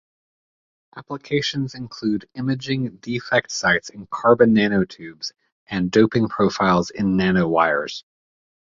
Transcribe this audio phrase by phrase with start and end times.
[0.95, 5.31] Applications include imaging defect sites in carbon nanotubes
[5.67, 8.03] and doping profiles in nanowires.